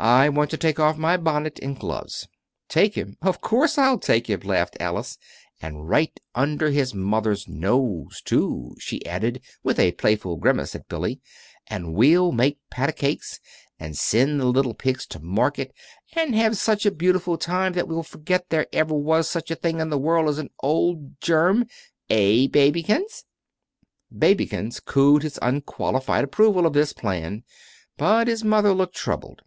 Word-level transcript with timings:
I 0.00 0.28
want 0.28 0.48
to 0.50 0.56
take 0.56 0.78
off 0.78 0.96
my 0.96 1.16
bonnet 1.16 1.58
and 1.60 1.76
gloves." 1.76 2.28
"Take 2.68 2.94
him? 2.94 3.16
Of 3.20 3.40
course 3.40 3.76
I'll 3.76 3.98
take 3.98 4.30
him," 4.30 4.38
laughed 4.44 4.76
Alice; 4.78 5.18
"and 5.60 5.88
right 5.88 6.16
under 6.36 6.70
his 6.70 6.94
mother's 6.94 7.48
nose, 7.48 8.22
too," 8.24 8.76
she 8.78 9.04
added, 9.04 9.40
with 9.64 9.80
a 9.80 9.90
playful 9.90 10.36
grimace 10.36 10.76
at 10.76 10.86
Billy. 10.88 11.18
"And 11.66 11.94
we'll 11.94 12.30
make 12.30 12.58
pat 12.70 12.88
a 12.90 12.92
cakes, 12.92 13.40
and 13.80 13.98
send 13.98 14.38
the 14.38 14.46
little 14.46 14.72
pigs 14.72 15.04
to 15.08 15.18
market, 15.18 15.74
and 16.12 16.32
have 16.32 16.56
such 16.56 16.86
a 16.86 16.92
beautiful 16.92 17.36
time 17.36 17.72
that 17.72 17.88
we'll 17.88 18.04
forget 18.04 18.50
there 18.50 18.68
ever 18.72 18.94
was 18.94 19.28
such 19.28 19.50
a 19.50 19.56
thing 19.56 19.80
in 19.80 19.90
the 19.90 19.98
world 19.98 20.28
as 20.28 20.38
an 20.38 20.50
old 20.62 21.20
germ. 21.20 21.66
Eh, 22.08 22.46
babykins?" 22.46 23.24
"Babykins" 24.16 24.78
cooed 24.78 25.24
his 25.24 25.40
unqualified 25.42 26.22
approval 26.22 26.66
of 26.66 26.72
this 26.72 26.92
plan; 26.92 27.42
but 27.96 28.28
his 28.28 28.44
mother 28.44 28.72
looked 28.72 28.94
troubled. 28.94 29.42